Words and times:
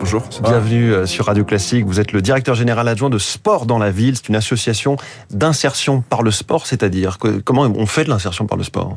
Bonjour. 0.00 0.22
Bienvenue 0.42 0.94
euh, 0.94 1.04
sur 1.04 1.26
Radio 1.26 1.44
Classique. 1.44 1.84
Vous 1.84 2.00
êtes 2.00 2.12
le 2.12 2.22
directeur 2.22 2.54
général 2.54 2.88
adjoint 2.88 3.10
de 3.10 3.18
Sport 3.18 3.66
dans 3.66 3.78
la 3.78 3.90
ville. 3.90 4.16
C'est 4.16 4.30
une 4.30 4.36
association 4.36 4.96
d'insertion 5.30 6.00
par 6.00 6.22
le 6.22 6.30
sport, 6.30 6.66
c'est-à-dire 6.66 7.18
comment 7.44 7.62
on 7.62 7.84
fait 7.84 8.04
de 8.04 8.08
l'insertion 8.08 8.46
par 8.46 8.56
le 8.56 8.64
sport? 8.64 8.96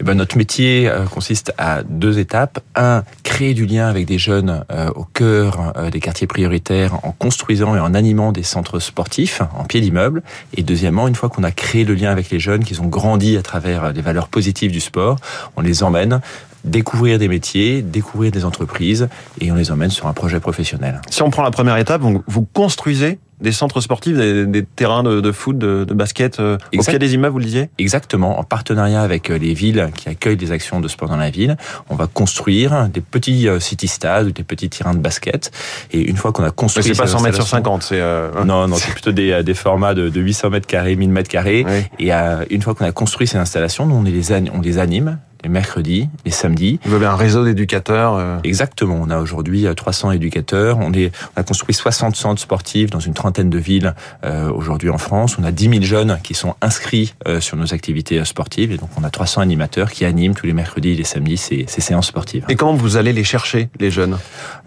Eh 0.00 0.04
ben, 0.04 0.14
Notre 0.14 0.36
métier 0.36 0.88
euh, 0.88 1.04
consiste 1.04 1.52
à 1.58 1.84
deux 1.84 2.18
étapes. 2.18 2.58
Un, 2.74 3.04
créer 3.22 3.54
du 3.54 3.66
lien 3.66 3.86
avec 3.86 4.04
des 4.06 4.18
jeunes 4.18 4.64
euh, 4.72 4.90
au 4.96 5.04
cœur 5.04 5.72
des 5.92 6.00
quartiers 6.00 6.26
prioritaires 6.26 6.94
en 7.04 7.12
construisant 7.12 7.76
et 7.76 7.80
en 7.80 7.94
animant 7.94 8.32
des 8.32 8.42
centres 8.42 8.80
sportifs 8.80 9.42
en 9.56 9.62
pied 9.62 9.80
d'immeuble. 9.80 10.24
Et 10.56 10.64
deuxièmement, 10.64 11.06
une 11.06 11.14
fois 11.14 11.28
qu'on 11.28 11.44
a 11.44 11.52
créé 11.52 11.84
le 11.84 11.94
lien 11.94 12.10
avec 12.10 12.30
les 12.30 12.40
jeunes, 12.40 12.64
qu'ils 12.64 12.82
ont 12.82 12.88
grandi 12.88 13.36
à 13.36 13.42
travers 13.42 13.92
les 13.92 14.02
valeurs 14.02 14.26
positives 14.26 14.72
du 14.72 14.80
sport, 14.80 15.18
on 15.56 15.60
les 15.60 15.84
emmène 15.84 16.20
découvrir 16.66 17.18
des 17.18 17.28
métiers, 17.28 17.80
découvrir 17.80 18.32
des 18.32 18.44
entreprises, 18.44 19.08
et 19.40 19.50
on 19.50 19.54
les 19.54 19.70
emmène 19.70 19.90
sur 19.90 20.06
un 20.06 20.12
projet 20.16 20.40
professionnel. 20.40 21.00
Si 21.10 21.22
on 21.22 21.30
prend 21.30 21.44
la 21.44 21.52
première 21.52 21.76
étape, 21.76 22.02
vous 22.02 22.46
construisez 22.52 23.20
des 23.40 23.52
centres 23.52 23.80
sportifs, 23.80 24.16
des, 24.16 24.64
terrains 24.64 25.02
de, 25.02 25.32
foot, 25.32 25.58
de, 25.58 25.84
basket 25.92 26.40
euh, 26.40 26.56
au 26.76 26.82
pied 26.82 26.98
des 26.98 27.14
immeubles, 27.14 27.32
vous 27.32 27.38
le 27.38 27.44
disiez? 27.44 27.70
Exactement, 27.78 28.38
en 28.38 28.44
partenariat 28.44 29.02
avec 29.02 29.30
euh, 29.30 29.38
les 29.38 29.52
villes 29.52 29.90
qui 29.94 30.08
accueillent 30.08 30.36
des 30.36 30.52
actions 30.52 30.80
de 30.80 30.88
sport 30.88 31.08
dans 31.08 31.16
la 31.16 31.30
ville, 31.30 31.56
on 31.90 31.96
va 31.96 32.06
construire 32.06 32.88
des 32.88 33.00
petits 33.00 33.48
euh, 33.48 33.60
city 33.60 33.88
stades 33.88 34.28
ou 34.28 34.30
des 34.32 34.42
petits 34.42 34.70
terrains 34.70 34.94
de 34.94 34.98
basket. 34.98 35.50
Et 35.92 36.00
une 36.00 36.16
fois 36.16 36.32
qu'on 36.32 36.44
a 36.44 36.50
construit, 36.50 36.82
c'est 36.82 36.96
pas 36.96 37.06
100 37.06 37.22
mètres 37.22 37.36
sur 37.36 37.46
50, 37.46 37.82
c'est 37.82 38.00
non, 38.44 38.66
non, 38.68 38.76
c'est 38.76 38.92
plutôt 38.92 39.12
des, 39.12 39.42
des 39.42 39.54
formats 39.54 39.94
de, 39.94 40.10
800 40.10 40.50
mètres 40.50 40.66
carrés, 40.66 40.96
1000 40.96 41.10
mètres 41.10 41.30
carrés. 41.30 41.66
Et 41.98 42.10
une 42.50 42.62
fois 42.62 42.74
qu'on 42.74 42.86
a 42.86 42.92
construit 42.92 43.26
ces 43.26 43.38
installations, 43.38 43.86
nous, 43.86 43.96
on 43.96 44.02
les, 44.02 44.32
on 44.50 44.60
les 44.60 44.78
anime 44.78 45.18
les 45.46 45.52
mercredis, 45.52 46.08
les 46.24 46.32
samedis. 46.32 46.80
Vous 46.84 46.94
avez 46.94 47.06
un 47.06 47.14
réseau 47.14 47.44
d'éducateurs 47.44 48.16
euh 48.16 48.38
Exactement. 48.42 48.98
On 49.00 49.10
a 49.10 49.20
aujourd'hui 49.20 49.64
300 49.74 50.08
euh, 50.08 50.12
éducateurs. 50.12 50.78
On, 50.80 50.92
est, 50.92 51.12
on 51.36 51.40
a 51.40 51.44
construit 51.44 51.72
60 51.72 52.16
centres 52.16 52.42
sportifs 52.42 52.90
dans 52.90 52.98
une 52.98 53.14
trentaine 53.14 53.48
de 53.48 53.58
villes 53.58 53.94
euh, 54.24 54.50
aujourd'hui 54.50 54.90
en 54.90 54.98
France. 54.98 55.36
On 55.38 55.44
a 55.44 55.52
10 55.52 55.68
000 55.68 55.82
jeunes 55.82 56.18
qui 56.24 56.34
sont 56.34 56.56
inscrits 56.60 57.14
sur 57.38 57.56
nos 57.56 57.72
activités 57.72 58.24
sportives. 58.24 58.72
Et 58.72 58.76
donc, 58.76 58.88
on 58.98 59.04
a 59.04 59.10
300 59.10 59.40
animateurs 59.40 59.90
qui 59.90 60.04
animent 60.04 60.34
tous 60.34 60.46
les 60.46 60.52
mercredis 60.52 60.90
et 60.90 60.94
les 60.96 61.04
samedis 61.04 61.36
ces, 61.36 61.64
ces 61.68 61.80
séances 61.80 62.08
sportives. 62.08 62.44
Et 62.48 62.56
comment 62.56 62.74
vous 62.74 62.96
allez 62.96 63.12
les 63.12 63.24
chercher, 63.24 63.68
les 63.78 63.90
jeunes? 63.90 64.18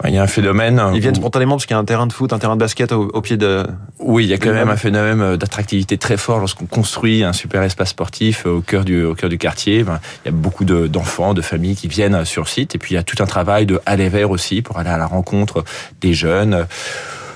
Il 0.05 0.13
y 0.13 0.17
a 0.17 0.23
un 0.23 0.27
phénomène... 0.27 0.81
Ils 0.93 1.01
viennent 1.01 1.15
spontanément 1.15 1.55
parce 1.55 1.65
qu'il 1.65 1.73
y 1.73 1.77
a 1.77 1.79
un 1.79 1.85
terrain 1.85 2.07
de 2.07 2.13
foot, 2.13 2.31
un 2.31 2.39
terrain 2.39 2.55
de 2.55 2.59
basket 2.59 2.93
au, 2.93 3.21
pied 3.21 3.35
de... 3.35 3.65
Oui, 3.99 4.23
il 4.23 4.29
y 4.29 4.33
a 4.33 4.37
quand 4.37 4.53
même 4.53 4.69
un 4.69 4.77
phénomène 4.77 5.35
d'attractivité 5.35 5.97
très 5.97 6.15
fort 6.15 6.39
lorsqu'on 6.39 6.67
construit 6.67 7.23
un 7.23 7.33
super 7.33 7.63
espace 7.63 7.89
sportif 7.89 8.45
au 8.45 8.61
cœur 8.61 8.85
du, 8.85 9.03
au 9.03 9.15
cœur 9.15 9.29
du 9.29 9.37
quartier. 9.37 9.83
Ben, 9.83 9.99
il 10.23 10.27
y 10.27 10.29
a 10.29 10.31
beaucoup 10.31 10.65
d'enfants, 10.71 11.33
de, 11.33 11.41
familles 11.41 11.75
qui 11.75 11.87
viennent 11.87 12.25
sur 12.25 12.47
site. 12.47 12.75
Et 12.75 12.77
puis 12.77 12.93
il 12.93 12.95
y 12.95 12.99
a 12.99 13.03
tout 13.03 13.21
un 13.21 13.25
travail 13.25 13.65
de 13.65 13.79
aller 13.85 14.09
vers 14.09 14.31
aussi 14.31 14.61
pour 14.61 14.77
aller 14.77 14.89
à 14.89 14.97
la 14.97 15.07
rencontre 15.07 15.63
des 16.01 16.13
jeunes 16.13 16.67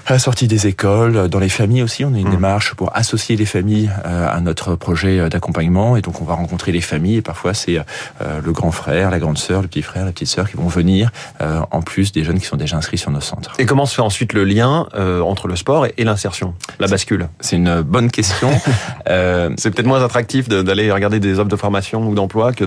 à 0.05 0.13
la 0.13 0.19
sortie 0.19 0.47
des 0.47 0.67
écoles, 0.67 1.29
dans 1.29 1.39
les 1.39 1.49
familles 1.49 1.83
aussi. 1.83 2.03
On 2.03 2.13
a 2.13 2.17
une 2.17 2.27
mmh. 2.27 2.31
démarche 2.31 2.73
pour 2.73 2.95
associer 2.95 3.37
les 3.37 3.45
familles 3.45 3.89
euh, 4.05 4.27
à 4.29 4.41
notre 4.41 4.75
projet 4.75 5.19
euh, 5.19 5.29
d'accompagnement. 5.29 5.95
Et 5.95 6.01
donc, 6.01 6.21
on 6.21 6.25
va 6.25 6.33
rencontrer 6.33 6.71
les 6.71 6.81
familles. 6.81 7.17
Et 7.17 7.21
parfois, 7.21 7.53
c'est 7.53 7.77
euh, 7.77 8.41
le 8.43 8.51
grand 8.51 8.71
frère, 8.71 9.09
la 9.11 9.19
grande 9.19 9.37
sœur, 9.37 9.61
le 9.61 9.67
petit 9.67 9.81
frère, 9.81 10.05
la 10.05 10.11
petite 10.11 10.27
sœur 10.27 10.49
qui 10.49 10.57
vont 10.57 10.67
venir, 10.67 11.11
en 11.71 11.81
plus 11.81 12.11
des 12.11 12.23
jeunes 12.23 12.39
qui 12.39 12.45
sont 12.45 12.57
déjà 12.57 12.77
inscrits 12.77 12.97
sur 12.97 13.11
nos 13.11 13.21
centres. 13.21 13.53
Et 13.59 13.65
comment 13.65 13.85
se 13.85 13.95
fait 13.95 14.01
ensuite 14.01 14.33
le 14.33 14.43
lien 14.43 14.87
entre 15.23 15.47
le 15.47 15.55
sport 15.55 15.85
et 15.85 16.03
l'insertion, 16.03 16.53
la 16.79 16.87
bascule? 16.87 17.27
C'est 17.39 17.55
une 17.55 17.81
bonne 17.81 18.09
question. 18.09 18.49
c'est 19.05 19.71
peut-être 19.71 19.85
moins 19.85 20.03
attractif 20.03 20.47
d'aller 20.49 20.91
regarder 20.91 21.19
des 21.19 21.39
offres 21.39 21.49
de 21.49 21.55
formation 21.55 22.07
ou 22.07 22.15
d'emploi 22.15 22.53
que 22.53 22.65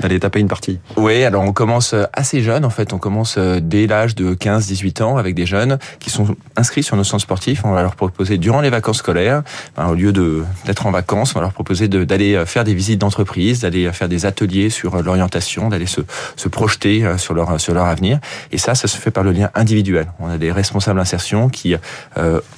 d'aller 0.00 0.20
taper 0.20 0.40
une 0.40 0.48
partie. 0.48 0.78
Oui, 0.96 1.24
alors 1.24 1.42
on 1.42 1.52
commence 1.52 1.94
assez 2.12 2.42
jeune. 2.42 2.64
En 2.64 2.70
fait, 2.70 2.92
on 2.92 2.98
commence 2.98 3.38
dès 3.38 3.86
l'âge 3.86 4.14
de 4.14 4.34
15-18 4.34 5.02
ans 5.02 5.16
avec 5.16 5.34
des 5.34 5.46
jeunes 5.46 5.78
qui 5.98 6.10
sont 6.10 6.36
inscrits 6.56 6.65
sur 6.66 6.96
nos 6.96 7.04
centres 7.04 7.22
sportifs, 7.22 7.64
on 7.64 7.72
va 7.72 7.82
leur 7.82 7.96
proposer 7.96 8.38
durant 8.38 8.60
les 8.60 8.70
vacances 8.70 8.98
scolaires, 8.98 9.42
ben, 9.76 9.86
au 9.88 9.94
lieu 9.94 10.12
de 10.12 10.44
d'être 10.64 10.86
en 10.86 10.90
vacances, 10.90 11.34
on 11.34 11.38
va 11.38 11.42
leur 11.42 11.52
proposer 11.52 11.88
d'aller 11.88 12.34
euh, 12.34 12.46
faire 12.46 12.64
des 12.64 12.74
visites 12.74 13.00
d'entreprise, 13.00 13.60
d'aller 13.60 13.86
euh, 13.86 13.92
faire 13.92 14.08
des 14.08 14.26
ateliers 14.26 14.70
sur 14.70 14.96
euh, 14.96 15.02
l'orientation, 15.02 15.68
d'aller 15.68 15.86
se, 15.86 16.00
se 16.36 16.48
projeter 16.48 17.04
sur 17.18 17.34
leur 17.34 17.60
sur 17.60 17.74
leur 17.74 17.86
avenir. 17.86 18.18
Et 18.52 18.58
ça, 18.58 18.74
ça 18.74 18.88
se 18.88 18.96
fait 18.96 19.10
par 19.10 19.24
le 19.24 19.32
lien 19.32 19.50
individuel. 19.54 20.06
On 20.18 20.28
a 20.28 20.38
des 20.38 20.52
responsables 20.52 20.98
d'insertion 20.98 21.48
qui, 21.48 21.74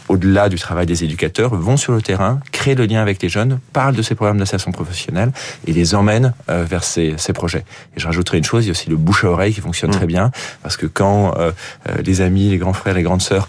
au-delà 0.08 0.48
du 0.48 0.56
travail 0.56 0.86
des 0.86 1.04
éducateurs, 1.04 1.54
vont 1.54 1.76
sur 1.76 1.92
le 1.92 2.02
terrain, 2.02 2.40
créent 2.52 2.74
le 2.74 2.86
lien 2.86 3.00
avec 3.00 3.22
les 3.22 3.28
jeunes, 3.28 3.58
parlent 3.72 3.94
de 3.94 4.02
ces 4.02 4.14
programmes 4.14 4.38
d'insertion 4.38 4.72
professionnelle 4.72 5.32
et 5.66 5.72
les 5.72 5.94
emmènent 5.94 6.32
vers 6.48 6.84
ces, 6.84 7.14
ces 7.18 7.32
projets. 7.32 7.64
Et 7.96 8.00
je 8.00 8.06
rajouterai 8.06 8.38
une 8.38 8.44
chose, 8.44 8.64
il 8.64 8.68
y 8.68 8.70
a 8.70 8.72
aussi 8.72 8.90
le 8.90 8.96
bouche 8.96 9.24
à 9.24 9.28
oreille 9.28 9.54
qui 9.54 9.60
fonctionne 9.60 9.90
mmh. 9.90 9.94
très 9.96 10.06
bien, 10.06 10.30
parce 10.62 10.76
que 10.76 10.86
quand 10.86 11.34
les 12.02 12.20
amis, 12.20 12.50
les 12.50 12.58
grands 12.58 12.72
frères, 12.72 12.94
les 12.94 13.02
grandes 13.02 13.22
sœurs 13.22 13.48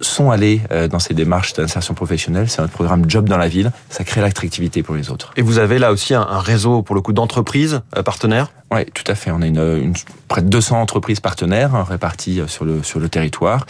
sont 0.00 0.30
allés 0.30 0.60
euh, 0.70 0.88
dans 0.88 0.98
ces 0.98 1.14
démarches 1.14 1.54
d'insertion 1.54 1.94
professionnelle. 1.94 2.48
C'est 2.48 2.60
notre 2.60 2.72
programme 2.72 3.04
Job 3.08 3.28
dans 3.28 3.36
la 3.36 3.48
ville. 3.48 3.72
Ça 3.88 4.04
crée 4.04 4.20
l'attractivité 4.20 4.82
pour 4.82 4.94
les 4.94 5.10
autres. 5.10 5.32
Et 5.36 5.42
vous 5.42 5.58
avez 5.58 5.78
là 5.78 5.92
aussi 5.92 6.14
un, 6.14 6.24
réseau, 6.38 6.82
pour 6.82 6.94
le 6.94 7.00
coup, 7.00 7.12
d'entreprises 7.12 7.80
euh, 7.96 8.02
partenaires? 8.02 8.50
Oui, 8.72 8.84
tout 8.92 9.04
à 9.06 9.14
fait. 9.14 9.30
On 9.30 9.42
a 9.42 9.46
une, 9.46 9.60
une, 9.60 9.94
près 10.26 10.42
de 10.42 10.48
200 10.48 10.80
entreprises 10.80 11.20
partenaires 11.20 11.76
hein, 11.76 11.86
réparties 11.88 12.40
euh, 12.40 12.48
sur 12.48 12.64
le 12.64 12.82
sur 12.82 12.98
le 12.98 13.08
territoire 13.08 13.64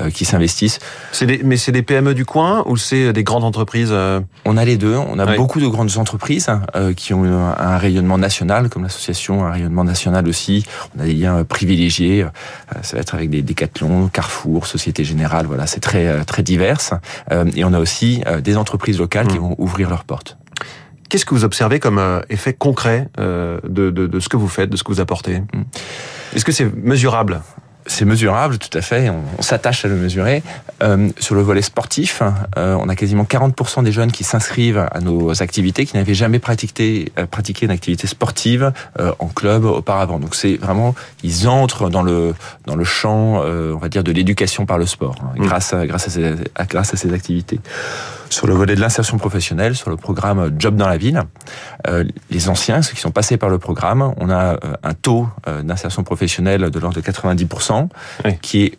euh, 0.00 0.10
qui 0.10 0.24
s'investissent. 0.24 0.80
Des, 1.20 1.40
mais 1.44 1.56
c'est 1.56 1.70
des 1.70 1.82
PME 1.82 2.14
du 2.14 2.24
coin 2.24 2.64
ou 2.66 2.76
c'est 2.76 3.12
des 3.12 3.22
grandes 3.22 3.44
entreprises 3.44 3.90
euh? 3.92 4.20
On 4.44 4.56
a 4.56 4.64
les 4.64 4.76
deux. 4.76 4.96
On 4.96 5.20
a 5.20 5.36
beaucoup 5.36 5.60
de 5.60 5.68
grandes 5.68 5.98
entreprises 5.98 6.48
hein, 6.48 6.62
qui 6.96 7.14
ont 7.14 7.24
un, 7.24 7.78
rayonnement 7.78 8.18
national, 8.18 8.68
comme 8.68 8.82
l'association, 8.82 9.44
un 9.44 9.52
rayonnement 9.52 9.84
national 9.84 10.26
aussi. 10.28 10.66
On 10.96 11.02
a 11.02 11.04
des 11.04 11.14
liens 11.14 11.44
privilégiés. 11.44 12.26
ça 12.82 12.96
va 12.96 13.00
être 13.00 13.14
avec 13.14 13.30
des 13.30 13.42
Decathlon, 13.42 14.08
Carrefour, 14.08 14.66
Société 14.66 15.04
Générale. 15.04 15.46
Voilà, 15.46 15.66
c'est 15.66 15.80
très 15.80 16.24
très 16.24 16.42
divers. 16.42 16.80
et 17.54 17.64
on 17.64 17.72
a 17.72 17.78
aussi 17.78 18.22
des 18.42 18.56
entreprises 18.56 18.98
locales 18.98 19.28
qui 19.28 19.38
mmh. 19.38 19.42
vont 19.42 19.54
ouvrir 19.58 19.90
leurs 19.90 20.04
portes. 20.04 20.36
Qu'est-ce 21.10 21.26
que 21.26 21.34
vous 21.34 21.44
observez 21.44 21.80
comme 21.80 21.98
euh, 21.98 22.20
effet 22.30 22.54
concret 22.54 23.08
euh, 23.18 23.58
de, 23.68 23.90
de, 23.90 24.06
de, 24.06 24.20
ce 24.20 24.28
que 24.28 24.36
vous 24.36 24.48
faites, 24.48 24.70
de 24.70 24.76
ce 24.76 24.84
que 24.84 24.92
vous 24.92 25.00
apportez 25.00 25.40
hmm. 25.40 25.64
Est-ce 26.34 26.44
que 26.44 26.52
c'est 26.52 26.72
mesurable? 26.74 27.42
C'est 27.86 28.04
mesurable, 28.04 28.58
tout 28.58 28.76
à 28.78 28.82
fait. 28.82 29.10
On, 29.10 29.42
s'attache 29.42 29.84
à 29.84 29.88
le 29.88 29.96
mesurer. 29.96 30.44
Euh, 30.82 31.08
sur 31.18 31.34
le 31.34 31.40
volet 31.40 31.62
sportif, 31.62 32.22
euh, 32.56 32.76
on 32.78 32.88
a 32.88 32.94
quasiment 32.94 33.24
40% 33.24 33.82
des 33.82 33.90
jeunes 33.90 34.12
qui 34.12 34.22
s'inscrivent 34.22 34.86
à 34.92 35.00
nos 35.00 35.42
activités 35.42 35.86
qui 35.86 35.96
n'avaient 35.96 36.14
jamais 36.14 36.38
pratiqué, 36.38 37.10
euh, 37.18 37.26
pratiqué 37.26 37.66
une 37.66 37.72
activité 37.72 38.06
sportive 38.06 38.72
euh, 39.00 39.12
en 39.18 39.26
club 39.26 39.64
auparavant. 39.64 40.20
Donc 40.20 40.36
c'est 40.36 40.56
vraiment, 40.56 40.94
ils 41.24 41.48
entrent 41.48 41.90
dans 41.90 42.02
le 42.02 42.34
dans 42.66 42.76
le 42.76 42.84
champ, 42.84 43.40
on 43.40 43.78
va 43.78 43.88
dire, 43.88 44.04
de 44.04 44.12
l'éducation 44.12 44.66
par 44.66 44.78
le 44.78 44.86
sport, 44.86 45.16
hein, 45.22 45.32
mmh. 45.36 45.42
grâce 45.42 45.72
à 45.72 45.86
grâce 45.86 46.06
à 46.06 46.10
ces, 46.10 46.34
grâce 46.68 46.94
à 46.94 46.96
ces 46.96 47.12
activités. 47.12 47.60
Sur 48.30 48.46
le 48.46 48.54
volet 48.54 48.74
de 48.74 48.80
l'insertion 48.80 49.18
professionnelle, 49.18 49.76
sur 49.76 49.90
le 49.90 49.96
programme 49.96 50.50
Job 50.58 50.76
dans 50.76 50.88
la 50.88 50.96
ville, 50.96 51.22
les 52.30 52.48
anciens, 52.48 52.80
ceux 52.80 52.94
qui 52.94 53.00
sont 53.00 53.10
passés 53.10 53.36
par 53.36 53.50
le 53.50 53.58
programme, 53.58 54.14
on 54.18 54.30
a 54.30 54.56
un 54.82 54.94
taux 54.94 55.28
d'insertion 55.64 56.04
professionnelle 56.04 56.70
de 56.70 56.78
l'ordre 56.78 56.96
de 56.96 57.02
90% 57.02 57.88
qui 58.40 58.64
est 58.64 58.78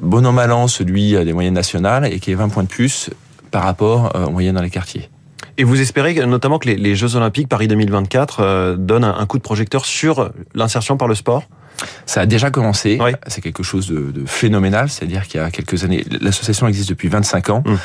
bon 0.00 0.26
an 0.26 0.32
mal 0.32 0.52
an 0.52 0.68
celui 0.68 1.12
des 1.12 1.32
moyennes 1.32 1.54
nationales 1.54 2.06
et 2.06 2.20
qui 2.20 2.30
est 2.30 2.34
20 2.34 2.48
points 2.48 2.62
de 2.62 2.68
plus 2.68 3.10
par 3.52 3.62
rapport 3.62 4.16
euh, 4.16 4.26
aux 4.26 4.30
moyennes 4.30 4.56
dans 4.56 4.62
les 4.62 4.70
quartiers. 4.70 5.08
Et 5.58 5.64
vous 5.64 5.80
espérez 5.80 6.14
notamment 6.26 6.58
que 6.58 6.68
les, 6.68 6.96
Jeux 6.96 7.14
Olympiques 7.14 7.48
Paris 7.48 7.68
2024 7.68 8.40
euh, 8.40 8.76
donnent 8.76 9.04
un, 9.04 9.26
coup 9.26 9.36
de 9.36 9.42
projecteur 9.42 9.84
sur 9.84 10.32
l'insertion 10.54 10.96
par 10.96 11.06
le 11.06 11.14
sport? 11.14 11.44
Ça 12.06 12.22
a 12.22 12.26
déjà 12.26 12.50
commencé. 12.50 12.98
C'est 13.26 13.42
quelque 13.42 13.62
chose 13.62 13.88
de, 13.88 14.24
phénoménal. 14.26 14.88
C'est-à-dire 14.88 15.28
qu'il 15.28 15.40
y 15.40 15.44
a 15.44 15.50
quelques 15.50 15.84
années, 15.84 16.04
l'association 16.20 16.66
existe 16.66 16.88
depuis 16.88 17.08
25 17.08 17.50
ans. 17.50 17.62
Hum 17.66 17.78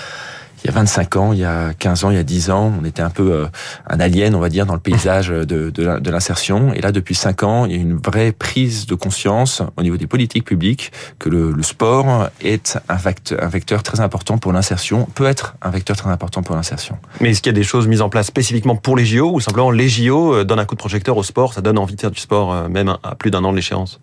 il 0.63 0.67
y 0.67 0.69
a 0.69 0.73
25 0.73 1.15
ans, 1.15 1.33
il 1.33 1.39
y 1.39 1.45
a 1.45 1.73
15 1.73 2.05
ans, 2.05 2.09
il 2.11 2.15
y 2.15 2.19
a 2.19 2.23
10 2.23 2.51
ans, 2.51 2.73
on 2.79 2.85
était 2.85 3.01
un 3.01 3.09
peu 3.09 3.31
euh, 3.31 3.45
un 3.87 3.99
alien, 3.99 4.35
on 4.35 4.39
va 4.39 4.49
dire, 4.49 4.65
dans 4.65 4.73
le 4.73 4.79
paysage 4.79 5.29
de, 5.29 5.69
de 5.69 6.09
l'insertion. 6.09 6.73
Et 6.73 6.81
là, 6.81 6.91
depuis 6.91 7.15
5 7.15 7.43
ans, 7.43 7.65
il 7.65 7.71
y 7.71 7.75
a 7.75 7.77
une 7.81 7.97
vraie 7.97 8.31
prise 8.31 8.85
de 8.85 8.95
conscience 8.95 9.61
au 9.77 9.83
niveau 9.83 9.97
des 9.97 10.07
politiques 10.07 10.45
publiques 10.45 10.91
que 11.19 11.29
le, 11.29 11.51
le 11.51 11.63
sport 11.63 12.29
est 12.41 12.79
un 12.89 12.95
vecteur, 12.95 13.43
un 13.43 13.47
vecteur 13.47 13.83
très 13.83 13.99
important 13.99 14.37
pour 14.37 14.51
l'insertion, 14.51 15.07
peut 15.15 15.25
être 15.25 15.55
un 15.61 15.69
vecteur 15.69 15.95
très 15.95 16.09
important 16.09 16.43
pour 16.43 16.55
l'insertion. 16.55 16.97
Mais 17.21 17.31
est-ce 17.31 17.41
qu'il 17.41 17.51
y 17.51 17.55
a 17.55 17.59
des 17.59 17.63
choses 17.63 17.87
mises 17.87 18.01
en 18.01 18.09
place 18.09 18.27
spécifiquement 18.27 18.75
pour 18.75 18.97
les 18.97 19.05
JO 19.05 19.31
ou 19.33 19.39
simplement 19.39 19.71
les 19.71 19.89
JO 19.89 20.33
euh, 20.33 20.43
donnent 20.43 20.59
un 20.59 20.65
coup 20.65 20.75
de 20.75 20.79
projecteur 20.79 21.17
au 21.17 21.23
sport, 21.23 21.53
ça 21.53 21.61
donne 21.61 21.77
envie 21.77 21.95
de 21.95 22.01
faire 22.01 22.11
du 22.11 22.19
sport 22.19 22.53
euh, 22.53 22.67
même 22.67 22.97
à 23.03 23.15
plus 23.15 23.31
d'un 23.31 23.43
an 23.43 23.51
de 23.51 23.55
l'échéance? 23.55 23.99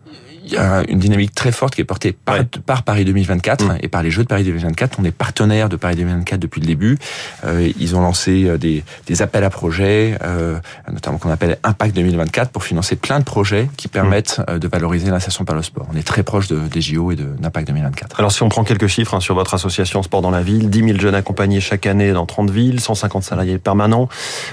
Y 0.52 0.56
a 0.56 0.82
une 0.88 0.98
dynamique 0.98 1.34
très 1.34 1.52
forte 1.52 1.74
qui 1.74 1.80
est 1.80 1.84
portée 1.84 2.12
par, 2.12 2.36
Ouais. 2.36 2.44
par 2.66 2.82
Paris 2.82 3.04
2024 3.04 3.64
Mm. 3.64 3.78
et 3.82 3.88
par 3.88 4.02
les 4.02 4.10
Jeux 4.10 4.22
de 4.22 4.28
Paris 4.28 4.44
2024. 4.44 4.98
On 5.00 5.04
est 5.04 5.10
partenaire 5.10 5.68
de 5.68 5.76
Paris 5.76 5.96
2024 5.96 6.40
depuis 6.40 6.60
le 6.60 6.66
début. 6.66 6.98
Euh, 7.44 7.70
ils 7.78 7.96
ont 7.96 8.00
lancé 8.00 8.44
euh, 8.44 8.58
des, 8.58 8.84
des 9.06 9.22
appels 9.22 9.44
à 9.44 9.50
projets, 9.50 10.18
euh, 10.22 10.58
notamment 10.92 11.18
qu'on 11.18 11.30
appelle 11.30 11.58
Impact 11.62 11.94
2024, 11.96 12.50
pour 12.50 12.64
financer 12.64 12.96
plein 12.96 13.18
de 13.20 13.24
projets 13.24 13.68
qui 13.76 13.88
permettent 13.88 14.40
de 14.50 14.68
valoriser 14.68 15.10
l'insertion 15.10 15.44
par 15.44 15.56
le 15.56 15.62
sport. 15.62 15.86
On 15.92 15.96
est 15.96 16.02
très 16.06 16.22
proche 16.22 16.48
de, 16.48 16.58
des 16.58 16.80
JO 16.80 17.12
et 17.12 17.16
de 17.16 17.24
d'Impact 17.24 17.68
2024. 17.68 18.18
Alors 18.18 18.32
si 18.32 18.42
on 18.42 18.48
prend 18.48 18.64
quelques 18.64 18.86
chiffres 18.86 19.14
hein, 19.14 19.20
sur 19.20 19.34
votre 19.34 19.54
association 19.54 20.02
Sport 20.02 20.22
dans 20.22 20.30
la 20.30 20.42
ville, 20.42 20.70
10 20.70 20.84
000 20.84 20.98
jeunes 20.98 21.14
accompagnés 21.14 21.60
chaque 21.60 21.86
année 21.86 22.12
dans 22.12 22.26
30 22.26 22.50
villes, 22.50 22.80
150 22.80 23.22
salariés 23.24 23.58
permanents. 23.58 24.08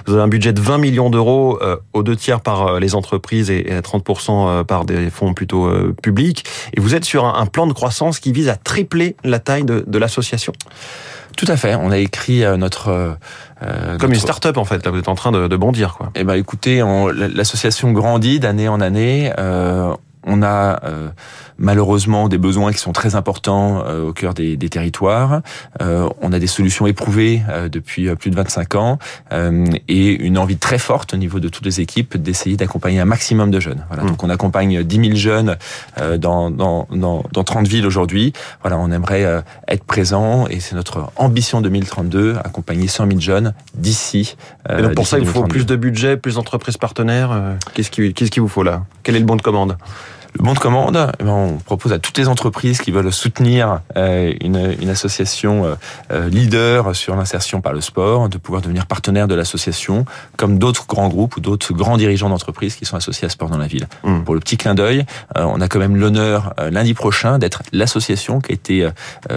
Vous 0.06 0.14
avez 0.14 0.22
un 0.24 0.28
budget 0.28 0.54
de 0.54 0.62
20 0.62 0.78
millions 0.78 1.10
d'euros, 1.10 1.60
euh, 1.62 1.78
aux 1.94 2.04
deux 2.04 2.16
tiers 2.16 2.42
par 2.42 2.80
les 2.80 2.96
entreprises 2.96 3.50
et, 3.50 3.72
et 3.72 3.74
à 3.74 3.82
30% 3.82 4.30
euh, 4.30 4.64
par 4.64 4.86
des 4.86 5.10
fonds 5.10 5.34
plutôt 5.34 5.68
euh, 5.82 5.94
publics. 6.02 6.46
Et 6.76 6.80
vous 6.80 6.96
êtes 6.96 7.06
sur 7.06 7.26
un, 7.26 7.36
un 7.42 7.46
plan 7.46 7.68
de 7.68 7.74
croissance 7.74 8.20
qui 8.20 8.32
vise 8.32 8.50
à 8.50 8.56
tripler 8.56 9.16
la 9.24 9.40
taille 9.40 9.64
de, 9.64 9.84
de 9.86 9.98
l'association? 9.98 10.54
Tout 11.38 11.46
à 11.48 11.56
fait. 11.58 11.76
On 11.76 11.92
a 11.92 11.98
écrit 11.98 12.44
euh, 12.44 12.58
notre 12.58 12.90
euh, 13.64 13.98
Comme 13.98 14.12
une 14.14 14.20
start-up 14.20 14.58
en 14.58 14.66
fait, 14.66 14.84
là 14.86 14.92
vous 14.92 15.00
êtes 15.00 15.08
en 15.08 15.16
train 15.16 15.32
de, 15.32 15.48
de 15.48 15.56
bondir 15.56 15.94
quoi. 15.96 16.12
Eh 16.16 16.24
ben, 16.24 16.36
écoutez, 16.36 16.84
on- 16.84 17.08
l'association 17.08 17.92
grandit 17.92 18.40
d'année 18.40 18.68
en 18.68 18.82
année. 18.82 19.32
Euh, 19.40 19.94
on 20.26 20.44
a 20.44 20.84
euh, 20.84 21.10
malheureusement 21.62 22.28
des 22.28 22.38
besoins 22.38 22.72
qui 22.74 22.80
sont 22.80 22.92
très 22.92 23.16
importants 23.16 23.84
euh, 23.86 24.10
au 24.10 24.14
cœur 24.14 24.34
des, 24.34 24.58
des 24.58 24.68
territoires. 24.70 25.42
Euh, 25.82 26.10
on 26.22 26.34
a 26.34 26.40
des 26.40 26.48
solutions 26.48 26.88
éprouvées 26.88 27.42
euh, 27.50 27.70
depuis 27.70 28.10
euh, 28.10 28.16
plus 28.16 28.32
de 28.32 28.36
25 28.36 28.76
ans 28.76 29.00
euh, 29.32 29.66
et 29.88 30.10
une 30.12 30.38
envie 30.38 30.58
très 30.58 30.78
forte 30.80 31.14
au 31.14 31.18
niveau 31.18 31.40
de 31.40 31.48
toutes 31.48 31.66
les 31.66 31.80
équipes 31.80 32.18
d'essayer 32.18 32.58
d'accompagner 32.58 33.00
un 33.00 33.06
maximum 33.06 33.52
de 33.52 33.60
jeunes. 33.60 33.86
Voilà, 33.88 34.04
Mm. 34.04 34.08
donc 34.08 34.24
on 34.24 34.30
accompagne 34.30 34.84
10 34.84 34.96
000 35.06 35.16
jeunes 35.16 35.58
euh, 36.00 36.18
dans, 36.18 36.50
dans, 36.52 36.88
dans, 36.92 37.24
dans 37.32 37.44
30 37.44 37.68
villes 37.68 37.86
aujourd'hui. 37.86 38.34
Voilà, 38.62 38.78
on 38.80 38.92
aimerait 38.92 39.24
euh, 39.24 39.42
être 39.68 39.84
présent 39.84 40.48
et 40.48 40.60
c'est 40.60 40.76
notre 40.76 41.12
ambition 41.16 41.62
2032, 41.62 42.38
accompagner 42.44 42.88
100 42.88 43.08
000 43.08 43.20
jeunes 43.20 43.54
d'ici. 43.76 44.36
euh, 44.70 44.80
Et 44.80 44.82
donc 44.82 44.96
pour 44.96 45.08
ça 45.08 45.20
il 45.20 45.26
faut 45.26 45.42
2032. 45.46 45.48
plus 45.54 45.66
de 45.66 45.76
budget, 45.76 46.18
plus 46.18 46.36
d'entreprises 46.36 46.78
partenaires. 46.78 47.32
euh, 47.32 47.54
Qu'est-ce 47.76 47.92
qui, 47.92 48.14
qu'est-ce 48.14 48.32
qu'il 48.32 48.42
vous 48.42 48.48
faut 48.48 48.64
là? 48.64 48.84
Quel 49.04 49.16
est 49.16 49.20
le 49.20 49.26
bon 49.26 49.36
de 49.36 49.42
commande? 49.42 49.78
Le 50.34 50.46
bon 50.46 50.54
de 50.54 50.60
commande, 50.60 51.12
eh 51.20 51.24
ben, 51.24 51.32
on 51.32 51.58
propose 51.58 51.92
à 51.92 52.00
toutes 52.00 52.18
les 52.18 52.28
entreprises 52.30 52.80
qui 52.80 52.92
veulent 52.92 53.12
soutenir 53.12 53.82
euh, 53.98 54.34
une, 54.40 54.76
une 54.82 54.90
association 54.90 55.66
euh, 55.66 55.76
euh, 56.12 56.30
leader 56.30 56.96
sur 56.96 57.16
l'insertion 57.16 57.60
par 57.60 57.74
le 57.74 57.82
sport 57.82 58.30
de 58.30 58.38
pouvoir 58.38 58.62
devenir 58.62 58.86
partenaire 58.86 59.28
de 59.28 59.36
l'association, 59.36 60.06
comme 60.38 60.58
d'autres 60.58 60.88
grands 60.88 61.10
groupes 61.10 61.36
ou 61.36 61.42
d'autres 61.42 61.74
grands 61.74 61.98
dirigeants 61.98 62.30
d'entreprises 62.30 62.76
qui 62.76 62.86
sont 62.86 62.96
associés 62.96 63.26
à 63.26 63.30
Sport 63.30 63.50
dans 63.50 63.58
la 63.58 63.68
ville. 63.68 63.88
Mm. 64.04 64.22
Pour 64.24 64.34
le 64.34 64.40
petit 64.40 64.58
clin 64.58 64.74
d'œil, 64.74 65.06
on 65.36 65.60
a 65.60 65.68
quand 65.68 65.80
même 65.80 65.96
l'honneur 65.96 66.54
lundi 66.70 66.94
prochain 66.94 67.38
d'être 67.38 67.62
l'association 67.72 68.40
qui 68.40 68.52
a 68.52 68.56
été 68.56 68.90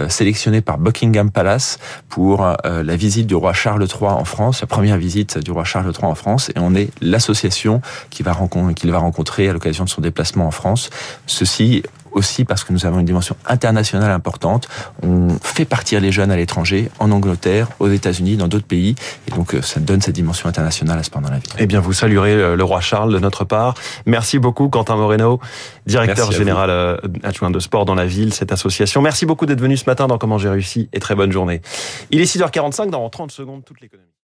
sélectionnée 0.09 0.61
par 0.61 0.77
Buckingham 0.77 1.31
Palace 1.31 1.79
pour 2.09 2.45
la 2.63 2.95
visite 2.95 3.27
du 3.27 3.35
roi 3.35 3.53
Charles 3.53 3.83
III 3.83 4.11
en 4.11 4.25
France, 4.25 4.61
la 4.61 4.67
première 4.67 4.97
visite 4.97 5.37
du 5.37 5.51
roi 5.51 5.63
Charles 5.63 5.91
III 5.91 6.05
en 6.05 6.15
France, 6.15 6.49
et 6.55 6.59
on 6.59 6.75
est 6.75 6.89
l'association 7.01 7.81
qui 8.09 8.23
va 8.23 8.35
qu'il 8.75 8.91
va 8.91 8.99
rencontrer 8.99 9.49
à 9.49 9.53
l'occasion 9.53 9.83
de 9.83 9.89
son 9.89 10.01
déplacement 10.01 10.47
en 10.47 10.51
France. 10.51 10.84
Ceci 11.25 11.83
aussi 12.15 12.45
parce 12.45 12.63
que 12.63 12.73
nous 12.73 12.85
avons 12.85 12.99
une 12.99 13.05
dimension 13.05 13.35
internationale 13.45 14.11
importante. 14.11 14.67
On 15.03 15.29
fait 15.41 15.65
partir 15.65 15.99
les 15.99 16.11
jeunes 16.11 16.31
à 16.31 16.35
l'étranger, 16.35 16.89
en 16.99 17.11
Angleterre, 17.11 17.67
aux 17.79 17.89
États-Unis, 17.89 18.37
dans 18.37 18.47
d'autres 18.47 18.65
pays, 18.65 18.95
et 19.27 19.31
donc 19.31 19.53
euh, 19.53 19.61
ça 19.61 19.79
donne 19.79 20.01
cette 20.01 20.15
dimension 20.15 20.49
internationale 20.49 20.97
à 20.97 21.03
ce 21.03 21.09
pendant 21.09 21.29
la 21.29 21.37
vie. 21.37 21.49
Eh 21.59 21.67
bien, 21.67 21.81
vous 21.81 21.93
saluerez 21.93 22.33
euh, 22.33 22.55
le 22.55 22.63
roi 22.63 22.79
Charles 22.79 23.13
de 23.13 23.19
notre 23.19 23.43
part. 23.43 23.75
Merci 24.05 24.39
beaucoup, 24.39 24.69
Quentin 24.69 24.95
Moreno, 24.95 25.39
directeur 25.85 26.31
général 26.31 26.69
euh, 26.69 26.97
adjoint 27.23 27.51
de 27.51 27.59
sport 27.59 27.85
dans 27.85 27.95
la 27.95 28.05
ville, 28.05 28.33
cette 28.33 28.51
association. 28.51 29.01
Merci 29.01 29.25
beaucoup 29.25 29.45
d'être 29.45 29.61
venu 29.61 29.77
ce 29.77 29.85
matin 29.85 30.07
dans 30.07 30.17
Comment 30.17 30.37
j'ai 30.37 30.49
réussi 30.49 30.89
et 30.93 30.99
très 30.99 31.13
bonne 31.13 31.31
journée. 31.31 31.61
Il 32.09 32.21
est 32.21 32.23
6h45, 32.23 32.89
dans 32.89 33.07
30 33.09 33.31
secondes, 33.31 33.63
toute 33.65 33.81
l'économie. 33.81 34.15